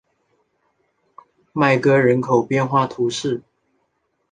[1.53, 3.43] 曼戈人口变化图示